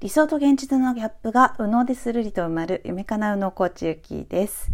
[0.00, 4.70] 理想と現実のギャップが右脳でするりと埋まる夢かなうのコーチゆきです、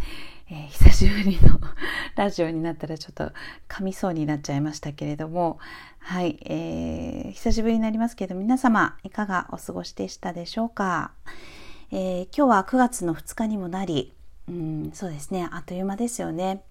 [0.49, 1.59] えー、久しぶりの
[2.15, 3.33] ラジオになったらちょっと
[3.67, 5.59] 噛みそうになっちゃいましたけれども。
[5.99, 11.11] はい、えー、久しぶりになりますけど皆様いかがお過ごしでしたでしょうか、
[11.91, 14.13] えー、今日は9月の2日にもなり
[14.47, 16.63] うんそうですねあっという間ですよね。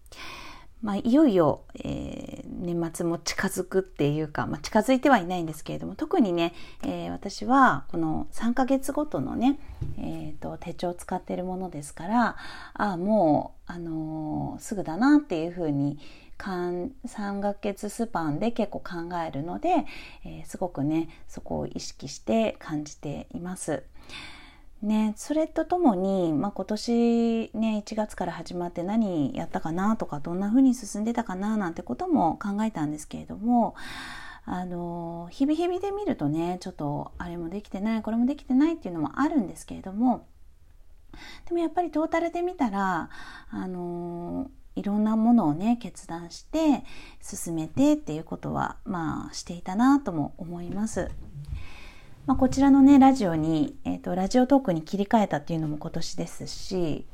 [0.81, 9.59] まあ、いよいよ、え、年末も近づくっていうか、まあ、近づいてはいないんですけれども特にね、えー、私はこの3ヶ月ごとのね、
[9.99, 12.37] えーと、手帳を使っているものですから
[12.75, 15.99] ああもう、あのー、すぐだなっていうふうに
[16.39, 16.91] 3
[17.41, 19.87] ヶ月スパンで結構考えるので、
[20.23, 23.85] えすごくねそこを意識して感じています。
[24.87, 33.75] ね、それとともに、まあ、今年ね1月から始まって何やったかなとかどんな風に進んでたかななんてことも考えたんですけれども
[34.45, 40.29] あの日々日々で見るとねちょっとあれもできてないこれもできてないっていうのもあるんですけれども
[41.47, 43.11] でもやっぱりトータルで見たら
[43.51, 46.85] あのいろんなものをね決断して
[47.21, 51.11] 進めてっていうことはまあしていたなとも思います。
[52.27, 57.07] まあ、こちらのねラジオに、えーと、ラジオトークに切り替えたっていうのも今年ですし、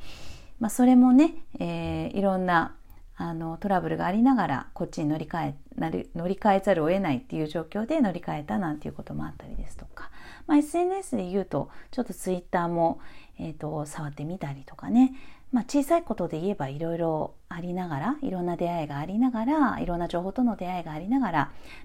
[0.58, 2.74] まあ、それもね、えー、いろんな
[3.16, 10.10] あのトラブルがありながらこっちに乗り換えなり乗り換えざるを得ないっていう状況で乗り換えたなんていうこともあったりですとか、
[10.46, 12.98] まあ、SNS で言うとちょっと Twitter も、
[13.38, 15.12] えーと触ってみたりとかね。
[15.53, 21.39] まあ、小さいことで言えばいろいろありながらいろんな出会いがありながらいろんな情報との出会いがありながら、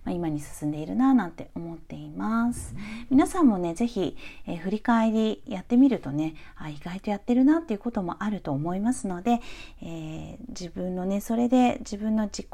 [0.05, 2.73] まあ、今に進んでいるなぁなんて思っています
[3.09, 4.15] 皆さんもね是非、
[4.47, 9.41] えー、振り返りやってみるとねあ意外とやってるなっていうこともあると思いますので、
[9.81, 12.47] えー、自分のねそれで自分の自己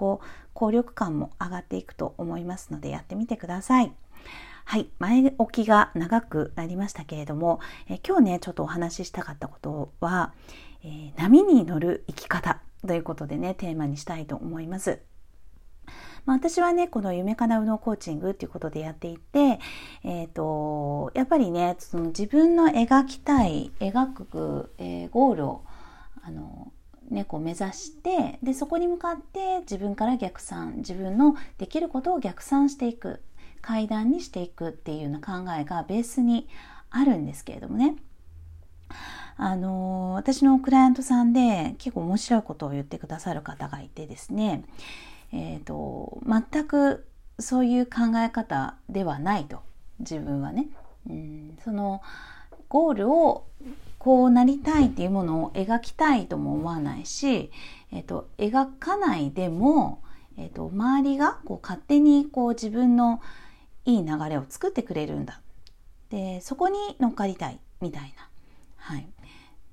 [0.53, 3.91] 効力感も上がっていくと思いますのでやってみてください。
[4.65, 10.31] はい、前置きが長くなりましたけれども、え今日ねちょっとお話ししたかったことは、
[10.83, 14.99] えー、波に乗る生き方ということでねテーマにしたいと思います。
[16.25, 19.59] まあ、私はねこの夢かなうのコーチングっていうことでやっていて、
[20.03, 25.65] えーと、やっぱりねその自分の描きたい描く、えー、ゴールを
[26.21, 26.71] あの、
[27.09, 33.21] ね、こう目指してでそこに向かって自分から逆算自分のできることを逆算していく
[33.61, 36.47] 階段にしていくっていうような考えがベースに
[36.89, 37.95] あるんですけれどもね
[39.37, 44.63] あの私のクライアントさんで結構面白いことを言ってくださる方がいてですね、
[45.31, 47.05] えーと、全く
[47.39, 49.61] そういう考え方ではないと
[49.99, 50.67] 自分はね、
[51.09, 52.01] うん、その
[52.69, 53.45] ゴールを
[53.97, 57.51] こうなりたいっていうものを描きたいとも思わないし、
[57.91, 60.01] えーと、描かないでも、
[60.37, 63.21] えーと、周りがこう勝手にこう自分の
[63.85, 65.41] いい流れを作ってくれるんだ。
[66.09, 68.29] でそこに乗っかりたいみたいな、
[68.77, 69.07] はい、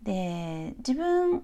[0.03, 1.43] で自分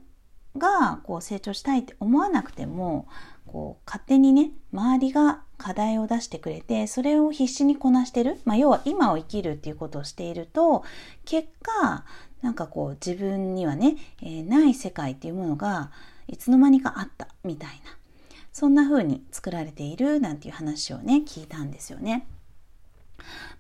[0.57, 3.07] がこう成長したいって思わなくても
[3.47, 10.85] こう勝手にね周りが課題を出してくれてそれを必死にこなしてる、まあ、要は今を生きるっていうことをしていると
[11.25, 12.05] 結果
[12.43, 15.91] なんかこう自分にはね、えー、ない世界っていうものが
[16.29, 17.97] いつの間にかあったみたいな
[18.53, 22.27] そんな風に作られているなんていう話をね聞いたんですよね。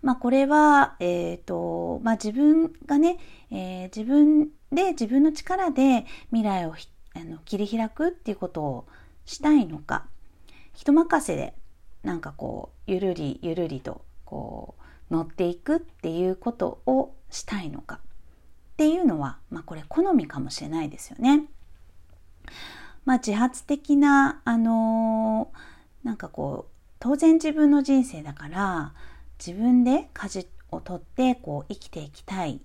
[0.02, 3.18] まあ、これは、えーとまあ、自分がね、
[3.50, 6.74] えー、自分で自分の力で未来を
[7.14, 8.86] あの切り開くっていうことを
[9.24, 10.06] したいのか
[10.74, 11.54] 人任せで
[12.02, 14.76] なんかこうゆるりゆるりとこ
[15.10, 17.98] う乗っていくっていうことをしたいのかっ
[18.76, 21.46] ていうのは、まあ、これ好みかもしれないですよね。
[23.04, 28.94] まあ、自発的なあのー、なんかこう当然自分の人生だから
[29.44, 32.60] 自分で舵を取ってこう生きていきたい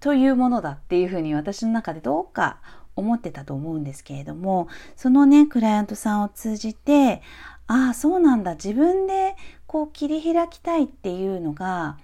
[0.00, 2.60] というものだっていうふうに私の中でどうか
[2.96, 7.22] 思ってたと思うんですけれどもそのねクライアントさんを通じて
[7.66, 9.36] ああそうなんだ自分で
[9.66, 11.98] こう切り開きたいっていうのが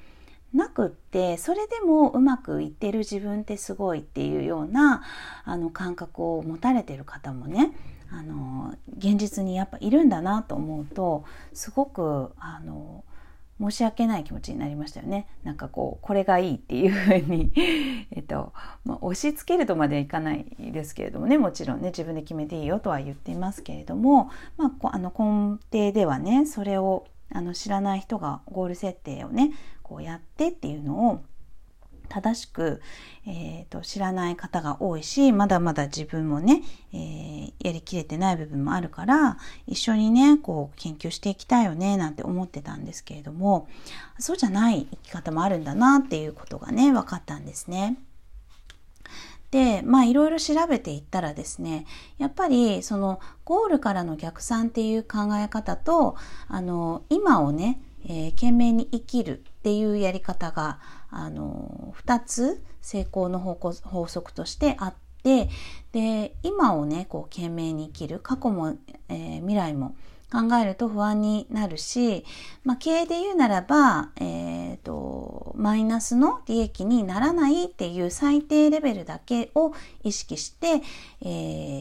[0.54, 5.02] なくってそれでもうまくいってる自分ってすごいっていうような
[5.44, 7.72] あの感覚を持たれてる方もね
[8.10, 13.04] あの現実にやっぱいるんだなと思うとすごくあの
[13.60, 15.26] 申し訳ない気持ちになりましたよね。
[15.42, 17.52] なんかこう、これがいいっていうふうに。
[18.12, 18.52] えっと、
[18.84, 31.20] まあ、押し付けるとまではいかないですけれどもね、もちろんね、自分で決めていいよとは言っていますけれども、まあ、あの根底ではね、それをあの知らない人がゴール設定をね、こうやってっていうのを
[32.06, 32.80] 正しく、
[33.26, 36.62] えーと、知らない方が多いしまだまだ自分もね、
[36.92, 43.68] えー、やりきれてない部分もあるから一緒にねこう研究していきたいよねなんて思ってたんですけれども
[44.18, 47.98] そうじゃない生き方もあるんだなっていうことがね分かったんですね。
[49.50, 51.86] でまあいろいろ調べていったらですね
[52.18, 56.16] やっぱりそのゴールからの逆算っていう考え方と
[56.48, 60.78] あの今をね、えー、懸命に生きるっていうやり方が
[61.10, 65.48] あの2つ成功の法則としてあって
[65.92, 68.76] で今をねこう懸命に生きる過去も、
[69.08, 69.96] えー、未来も
[70.30, 72.24] 考えると不安になるし、
[72.64, 79.72] まあ、経営で言うならば、えーと、マイナスの利益にならないっていう最低レベルだけを
[80.02, 80.82] 意識して、
[81.22, 81.26] え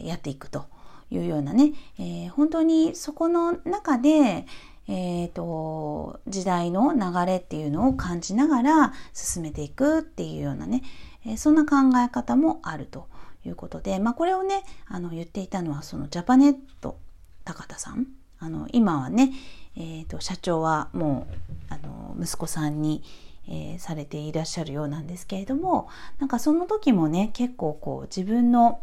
[0.04, 0.66] ー、やっていくと
[1.10, 4.46] いうようなね、えー、本当にそこの中で、
[4.88, 10.82] えーと、時代の流れっていうのを感じながら進めていくっていうようなね、
[11.24, 13.08] えー、そんな考え方もあると
[13.44, 16.98] いうことで、まあ、これをねあの言っていたのはそのジャパネット
[17.44, 18.06] 高田さん。
[18.38, 19.32] あの今はね、
[19.76, 23.02] えーと、社長はもうあの息子さんに、
[23.48, 25.88] えー、されていらっしゃるようなんですけれども
[26.18, 28.80] なんかその時もね結構こう自分の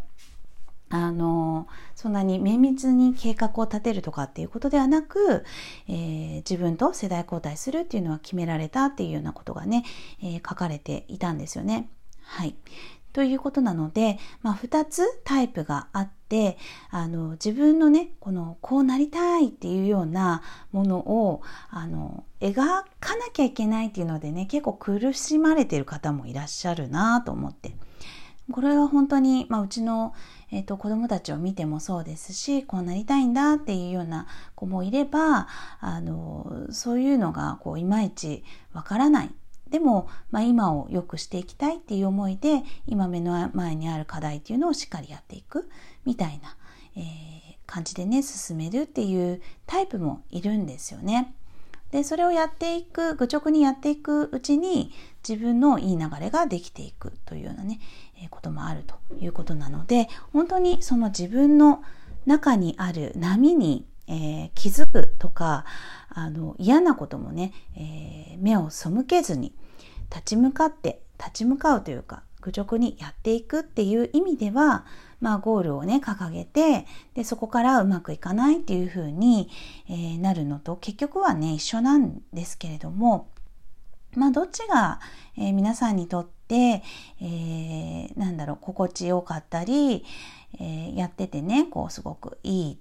[0.94, 5.44] あのそんなに綿密に計画を立てるとかっていうことではなく、
[5.88, 9.86] えー、自分と世代交代するっていうのは決められたっていうようなことがね、
[10.22, 11.90] えー、書かれていたんですよね。
[12.22, 12.56] はい。
[13.12, 16.60] ということなので、まあ、2つタイプがあって
[16.92, 21.42] あの自分のねこのこうなりたいっていうようなものを
[21.72, 27.75] あの描かなきゃいけないっていうのでね結構苦しまれてる方もいらっしゃるなと思って
[28.51, 30.13] これは本当に、まあ、うちの
[30.54, 35.48] えーと、子どもたちを見てもそうですしこうなりたいんだっていうような子もいれば
[35.80, 39.31] あのそういうのがこういまいちわからない
[39.72, 45.68] でも、まあ、今を良くしていきたいっていう思いで今目の前にある課題っていうのをしっかりやっていく
[46.06, 46.56] みたいな、
[46.95, 47.04] えー、
[47.66, 51.34] 感じでね進めるっていうタイプもいるんですよね。
[51.94, 54.92] でそれをやっていく愚直にやっていくうちに
[55.28, 57.80] 自分のいい流れができていくというようなね、
[58.19, 61.84] えー、こともあるということなので本当にその自分の
[62.25, 65.66] 中にある波に、えー、気づくとか
[66.10, 69.54] あの嫌なこともね、えー、目を背けずに
[70.10, 74.86] 立ち向かって立ち向かうというか愚直にやっていくっていう意味では
[75.24, 79.50] まあ、ゴールをね掲げてでそこからうまくいかないっていう風に、
[79.90, 83.30] え、なるのと結局はね一緒なんですけれども
[84.16, 85.00] まあどっちが、
[85.38, 86.84] えー、皆さんにとって、
[87.22, 90.04] えー、なんだろう心地よかったり、
[90.60, 92.80] えー、やっててねこうすごくいい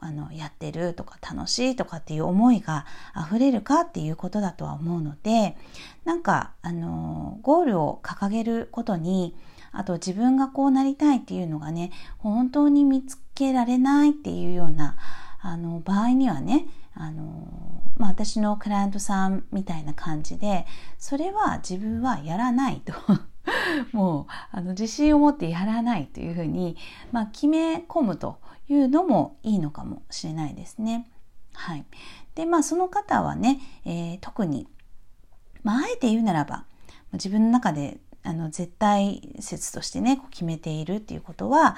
[0.00, 2.84] あのやってるとか楽しいとかっていう思いが
[3.16, 5.56] 溢れるかっていうことだとは思うので
[6.04, 9.36] なんかあのゴールを掲げることに
[9.72, 14.96] あと自分がこうなりたいっていうのがね本当に見つけられないっていうような
[15.40, 17.46] あの場合にはねあの、
[17.96, 20.66] まあ、私のクライアントさんみたいな感じで
[20.98, 22.92] それは自分はやらないと
[23.92, 26.76] もうあの自信を持ってやらないというふうに、
[27.12, 31.08] まあ、決め込むというのもいいのかもしれないですね。
[31.54, 31.84] はい、
[32.34, 34.68] でまあその方はね、えー、特に、
[35.62, 36.66] まあ、あえて言うならば
[37.12, 41.76] 自分の中であの絶対説としてねこう決めているっていうことは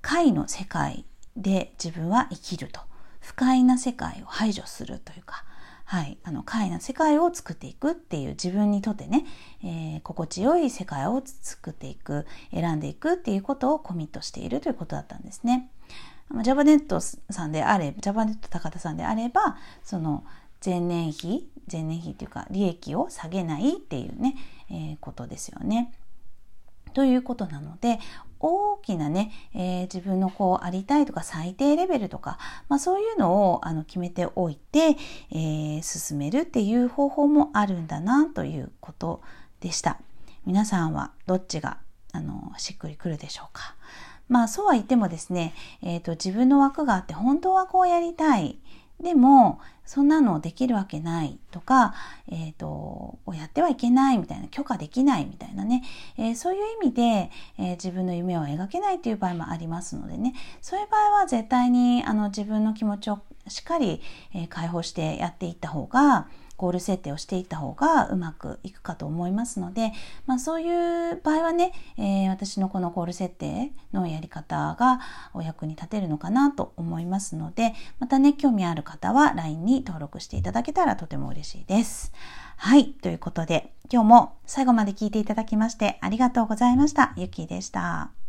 [0.00, 1.04] 解の世界
[1.36, 2.80] で自分は生きると。
[3.20, 5.44] 不快な世界を排除するというか、
[5.84, 9.24] はい、あの快な世界を作っていくっていう自分にとってね、
[9.62, 15.70] えー、心地よい世界を作っていく選んでいくっていうことをコミットしているということだったんですね。
[16.42, 20.24] ジャパネットさんであればジャパネット高田さんであればその
[20.64, 24.36] 前年比前年比っていうか利益を下げないっていうね、
[24.70, 25.92] えー、ことですよね。
[26.94, 27.98] ということなので
[28.38, 32.38] 大きなね、えー、自分のこうありたいとか最低レベルとか、
[32.68, 34.96] まあ、そういうのをあの決めておいて、
[35.30, 39.22] えー、進めるっていう方法もあるんだなということ
[39.60, 39.98] でした。
[40.44, 41.78] 皆さんはどっちが
[42.12, 43.76] あのしっくりくるでしょうか。
[44.28, 48.58] まあそうは言ってもですね、えーと自分の枠があって本当はこうやりたい
[49.02, 51.92] でもそんなのできるわけないとか、
[52.28, 55.82] えっ、ー、と、やってはいけないみたいな、許可できないみたいなね、
[56.16, 64.00] えー、そういう意味で、えー、自分の夢を描けないという場合もありますのでね、そういう場合は絶対にあの自分の気持ちをしっかり、
[64.34, 69.92] え、解放してやっていった方がゴール設定をしていった方がうまくいくかと思いますので、
[70.26, 75.00] まあ、そういう場合はね、えー、私のこのゴール設定のやり方が
[75.34, 82.12] お役に立てるのかなと思いますのでまたね興味ある方は LINE に登録していただけたらとても嬉しいです。
[82.56, 82.92] はい。
[82.92, 87.12] ということで、今日も最後まで聞いていただきましてありがとうございました。
[87.16, 88.21] ゆきでした。